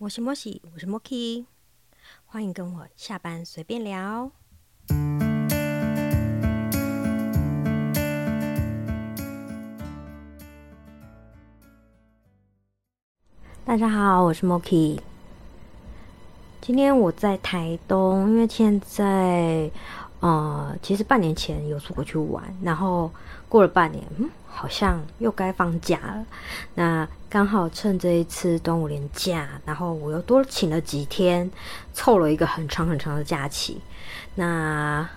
[0.00, 1.44] 我是莫西，我是莫 key，
[2.24, 4.30] 欢迎跟我下班随便聊。
[13.62, 14.98] 大家好，我是莫 key。
[16.62, 19.70] 今天我在台东，因为现在
[20.20, 23.10] 呃，其实半年前有出国去玩，然后
[23.48, 26.26] 过了半年，嗯，好像又该放假了。
[26.74, 31.50] 那刚好趁这一次端午连假，然后我又多请了几天，
[31.94, 33.80] 凑了一个很长很长的假期。
[34.34, 35.08] 那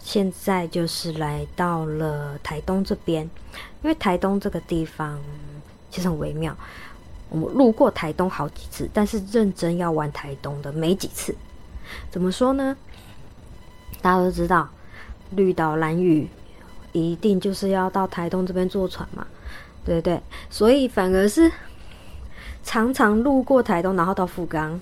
[0.00, 3.22] 现在就是来到了台东这边，
[3.82, 5.20] 因为台东这个地方
[5.88, 6.56] 其实很微妙。
[7.28, 11.32] 我们路过台东好几次，但是认真要玩台东的没几次。
[12.10, 12.76] 怎么说呢？
[14.00, 14.68] 大家都知道，
[15.30, 16.28] 绿岛蓝屿
[16.92, 19.26] 一定就是要到台东这边坐船嘛，
[19.84, 20.20] 对不对？
[20.48, 21.50] 所以反而是
[22.62, 24.80] 常常路过台东，然后到富冈，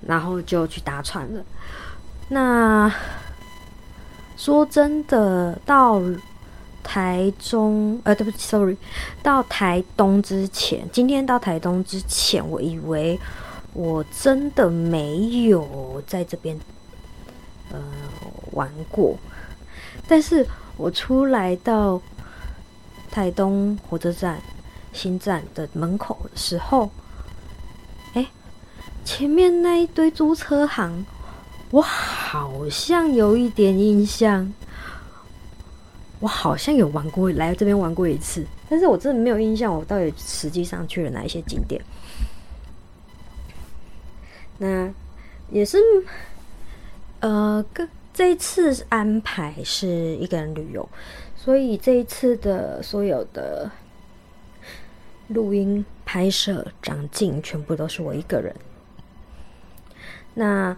[0.00, 1.42] 然后就去搭船了。
[2.28, 2.92] 那
[4.36, 6.00] 说真的，到。
[6.88, 8.76] 台中，呃，对不起，sorry，
[9.20, 13.18] 到台东之前，今天到台东之前，我以为
[13.72, 16.56] 我真的没有在这边，
[17.70, 17.82] 呃，
[18.52, 19.16] 玩过。
[20.08, 22.00] 但是我出来到
[23.10, 24.40] 台东火车站
[24.92, 26.90] 新站的门口的时候，
[28.14, 28.26] 哎，
[29.04, 31.04] 前面那一堆租车行，
[31.70, 34.52] 我好像有一点印象。
[36.18, 41.78] 我好像有玩过，来这边玩过一次，但是我真的没有印象，我到底实际上去了哪一些景点。
[44.56, 44.90] 那
[45.50, 45.76] 也是，
[47.20, 49.86] 呃，跟这一次安排是
[50.16, 50.88] 一个人旅游，
[51.34, 53.70] 所以这一次的所有的
[55.28, 58.54] 录音、拍摄、长镜，全部都是我一个人。
[60.34, 60.76] 那。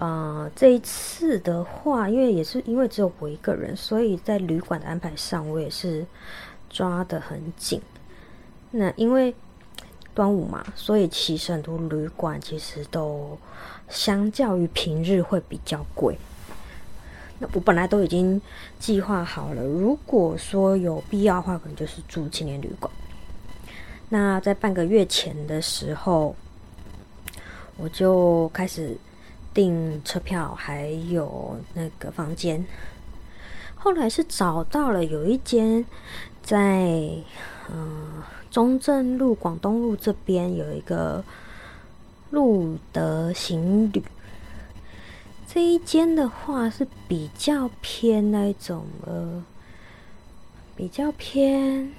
[0.00, 6.04] 呃，这一次的话，因为也是因为只有我一个人，所以在旅馆的安排上，我也是
[6.68, 7.80] 抓得很紧。
[8.72, 9.32] 那因为
[10.14, 13.38] 端午嘛，所以其实很多旅馆其实都
[13.88, 16.16] 相较于平日会比较贵。
[17.38, 18.40] 那我本来都已经
[18.78, 22.92] 计划好了，如果说有必要的话，可能就是住青年旅馆。
[24.08, 26.34] 那在半个月前的时候，
[27.76, 28.96] 我就开始。
[29.54, 32.66] 订车票还有那个房间，
[33.76, 35.86] 后来是找到了有一间
[36.42, 36.90] 在
[37.70, 38.20] 嗯
[38.54, 41.24] 中正路、广东路这边有一个
[42.30, 44.00] 路德行旅，
[45.44, 49.42] 这一间的话是比较偏那种呃，
[50.76, 51.92] 比较偏。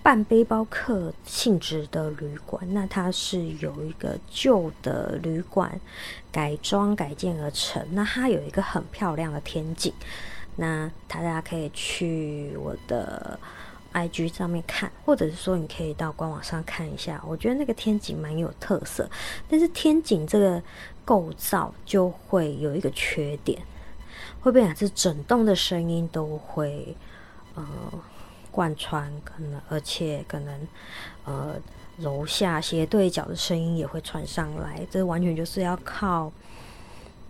[0.00, 5.80] 半背包客性质的旅馆，那它是有一个旧的旅馆
[6.30, 9.92] 改装改建而成，那它有一个很漂亮的天井，
[10.54, 13.36] 那大家可以去我的
[13.96, 19.08] IG 上面看，或者是说你可以到官网上看一下，我觉得那个天井蛮有特色，
[19.48, 20.62] 但是天井这个
[21.04, 23.60] 构造就会有一个缺点，
[24.40, 26.94] 会变成是整栋的声音都会
[27.54, 27.66] 呃。
[28.48, 30.68] 贯穿可能，而且可能，
[31.26, 31.56] 呃，
[31.98, 34.80] 楼下斜对角的声音也会传上来。
[34.90, 36.32] 这完全就是要靠，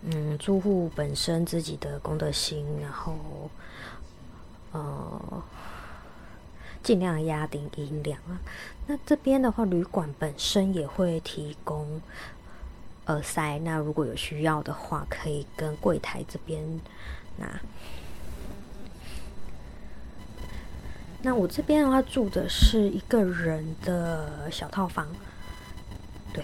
[0.03, 3.17] 嗯，住户本身自己的公德心，然后，
[4.71, 5.43] 呃，
[6.87, 8.39] 尽量压低音量啊。
[8.85, 12.01] 那这边的话，旅馆本身也会提供
[13.07, 16.63] 耳塞，那如果有需要的话，可以跟柜台这边
[17.35, 17.59] 拿。
[21.23, 25.09] 那我这边的话住的是一个人的小套房，
[26.31, 26.41] 对，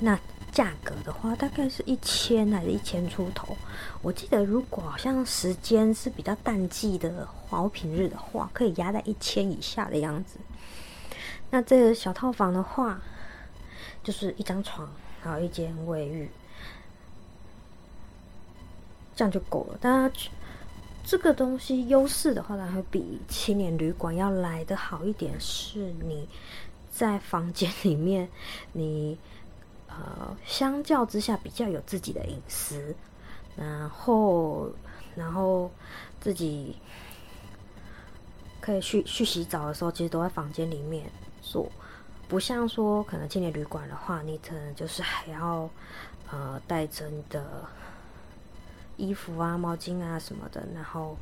[0.00, 0.18] 那
[0.52, 3.56] 价格的话大概是一千还是一千出头？
[4.02, 10.38] 我记得如果好像时间是比较淡季的话，或平日的话，可以压在一千以下的样子。
[11.50, 13.00] 那这个小套房的话，
[14.02, 14.88] 就是一张床，
[15.22, 16.28] 还有一间卫浴，
[19.16, 19.78] 这样就够了。
[19.80, 20.14] 大家。
[21.10, 25.32] 这个东西优势的话，它会比青年旅馆要来的好一点。
[25.40, 26.28] 是你
[26.90, 28.28] 在房间里面，
[28.72, 29.16] 你
[29.88, 32.94] 呃，相较之下比较有自己的隐私，
[33.56, 34.70] 然后
[35.16, 35.70] 然后
[36.20, 36.76] 自己
[38.60, 41.10] 可以去去洗澡的时候，其实都在房间里面
[41.42, 41.70] 做，
[42.28, 45.68] 不像说可能青年旅馆的话，你可能就是还要
[46.30, 47.66] 呃带着你的。
[49.00, 51.16] 衣服啊、毛巾啊什么的，然后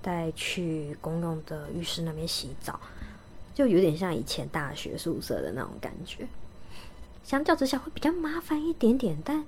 [0.00, 2.78] 带去公用的浴室那边洗澡，
[3.52, 6.24] 就有点像以前大学宿舍的那种感觉。
[7.26, 9.44] 相较之下会比较麻烦一点点，但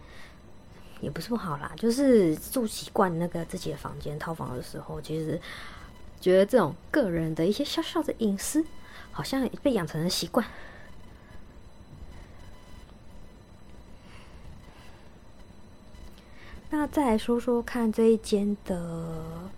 [1.00, 1.70] 也不是不好啦。
[1.76, 5.40] 就是住习惯那个自己的房间套房的时候，其实
[6.20, 8.64] 觉得这种个人的一些小小的隐私，
[9.12, 10.44] 好像被养成了习惯。
[16.70, 19.50] 那再来说说看这一间的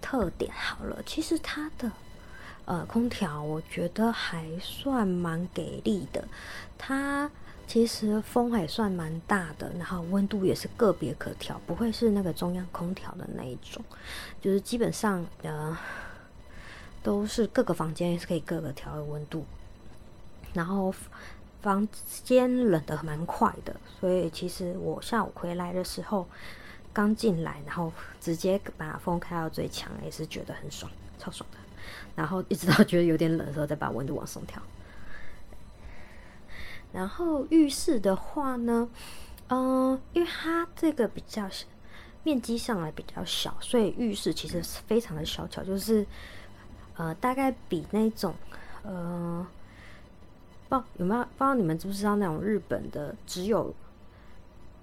[0.00, 1.92] 特点好了，其实它的
[2.64, 6.26] 呃空调我觉得还算蛮给力的，
[6.76, 7.30] 它
[7.70, 13.80] 其实风还算蛮大的，然后温度也是个别可调，不会是那个中央空调的那一种，
[14.40, 15.78] 就是基本上呃
[17.00, 19.44] 都是各个房间也是可以各个调的温度，
[20.52, 20.92] 然后
[21.62, 21.86] 房
[22.24, 26.26] 间冷的蛮快的，所以其实我下午回来的时候
[26.92, 30.90] 刚进来，然后直接把风开到最强，也是觉得很爽，
[31.20, 31.58] 超爽的。
[32.16, 34.60] 然后一直到觉得有点冷的时候，再把温度往上调。
[36.92, 38.88] 然后浴室的话呢，
[39.48, 41.48] 嗯，因为它这个比较
[42.24, 46.04] 面积上来比较小，所以浴室其实是非常的小巧，就是
[46.96, 48.34] 呃，大概比那种
[48.82, 49.46] 呃，
[50.68, 53.72] 不知道有没有不知道你们知不知道那种日本的只有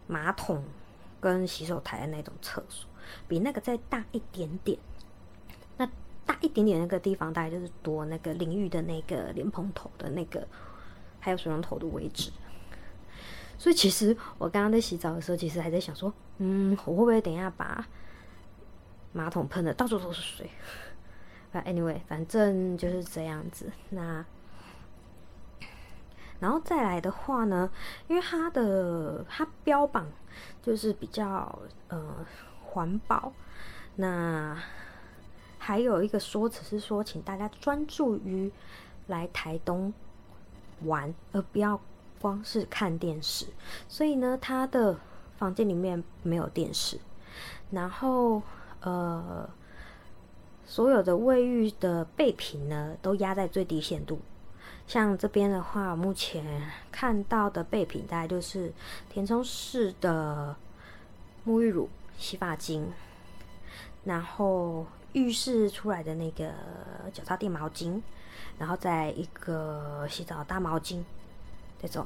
[0.07, 0.63] 马桶
[1.19, 2.89] 跟洗手台的那种厕所，
[3.27, 4.79] 比那个再大一点点。
[5.75, 5.85] 那
[6.25, 10.47] 大一点点那个地方，大概就是多那个淋浴的那个莲蓬头的那个。
[11.27, 12.31] 还有水龙头的位置，
[13.57, 17.85] 所以其实我刚刚在洗澡的时候，其实还在想说，嗯，我会不会等一下把
[19.11, 20.49] 马桶喷的到处都是水？
[21.51, 23.69] 啊，anyway，反正就是这样子。
[23.89, 24.23] 那
[26.39, 27.69] 然后再来的话呢，
[28.07, 30.07] 因为它的它标榜
[30.61, 31.59] 就是比较
[31.89, 32.25] 呃
[32.63, 33.33] 环保，
[33.97, 34.57] 那
[35.57, 38.49] 还有一个说辞是说，请大家专注于
[39.07, 39.93] 来台东。
[40.83, 41.79] 玩，而不要
[42.19, 43.45] 光是看电视。
[43.87, 44.97] 所以呢，他的
[45.37, 46.99] 房间里面没有电视，
[47.71, 48.41] 然后
[48.81, 49.49] 呃，
[50.65, 54.19] 所有的卫浴的备品呢都压在最低限度。
[54.87, 58.71] 像这边的话，目前看到的备品大概就是
[59.09, 60.55] 填充式的
[61.45, 62.91] 沐浴乳、洗发精，
[64.05, 66.53] 然后浴室出来的那个
[67.11, 68.01] 脚踏垫毛巾。
[68.57, 71.03] 然后再一个洗澡大毛巾，
[71.79, 72.05] 这种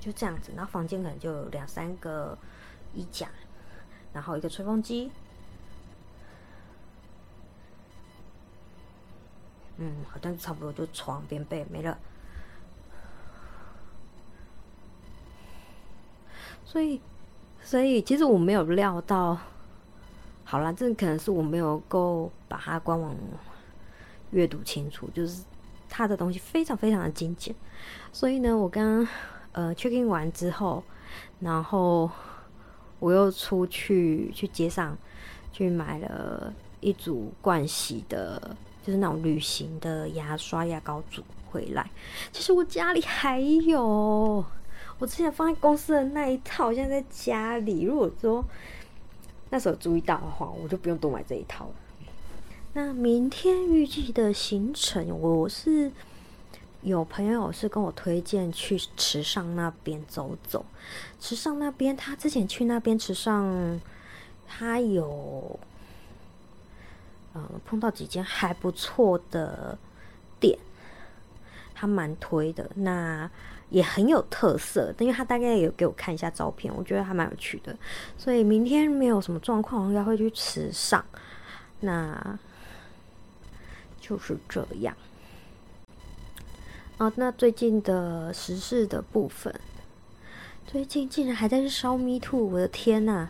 [0.00, 0.50] 就这样子。
[0.56, 2.38] 然后房间可能就两三个
[2.94, 3.28] 衣架，
[4.12, 5.10] 然后一个吹风机，
[9.76, 11.98] 嗯，好像差不多就床边被没了。
[16.64, 17.00] 所以，
[17.60, 19.38] 所以其实我没有料到，
[20.44, 23.14] 好了，这可能是我没有够把它官网
[24.30, 25.44] 阅读清楚，就是。
[25.96, 27.54] 他的东西非常非常的精简，
[28.12, 29.06] 所以呢，我刚
[29.52, 30.82] 呃 check in 完之后，
[31.38, 32.10] 然后
[32.98, 34.98] 我又出去去街上
[35.52, 41.88] 去买了一组冠洗的，就是那种旅行的牙刷、牙膏组回来。
[42.32, 44.44] 其实我家里还有，
[44.98, 47.84] 我之前放在公司的那一套，现在在家里。
[47.84, 48.44] 如果说
[49.50, 51.74] 那时候注意到的话，我就不用多买这一套了。
[52.76, 55.92] 那明天预计的行程，我是
[56.82, 60.66] 有朋友是跟我推荐去池上那边走走。
[61.20, 63.80] 池上那边，他之前去那边池上，
[64.48, 65.56] 他有
[67.34, 69.78] 嗯碰到几间还不错的
[70.40, 70.58] 店，
[71.76, 73.30] 他蛮推的，那
[73.70, 74.92] 也很有特色。
[74.98, 77.76] 因为他大概有给我看一下照片，我觉得还蛮有趣的。
[78.18, 81.04] 所以明天没有什么状况，应该会去池上。
[81.78, 82.36] 那。
[84.06, 84.94] 就是这样。
[86.98, 89.52] 哦，那最近的时事的部分，
[90.66, 92.46] 最近竟然还在烧 Me Too！
[92.46, 93.28] 我的天呐，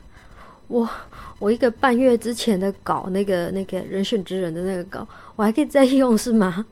[0.67, 0.91] 我
[1.39, 6.67] 我一个半月之前的稿，那个那个人选之人的那个稿，我还可以再用是吗？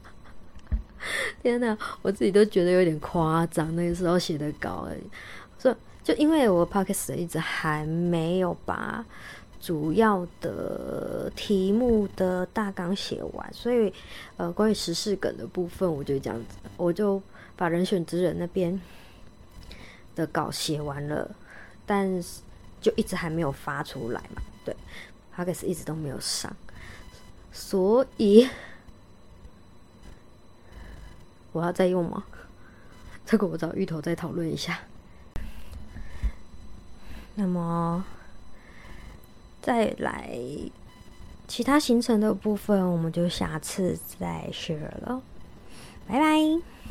[1.43, 5.03] 天呐，我自己都觉得有点夸张，那个时候写的稿而已。
[5.57, 9.05] 所以就因为我 Podcast 一直还没有把。
[9.63, 13.95] 主要的题目的大纲写完，所以
[14.37, 17.23] 呃，关于时事梗的部分，我就这样子，我就
[17.57, 18.81] 把人选之人那边
[20.17, 21.31] 的稿写完了，
[21.87, 22.41] 但是
[22.81, 24.75] 就一直还没有发出来嘛，对，
[25.31, 26.53] 他可是一直都没有上，
[27.53, 28.49] 所以
[31.53, 32.25] 我要再用吗？
[33.25, 34.81] 这个我找芋头再讨论一下。
[37.37, 38.05] 那么。
[39.63, 40.37] 再来
[41.47, 45.23] 其他行程的部分，我们就下次再 share 了，
[46.07, 46.82] 拜拜。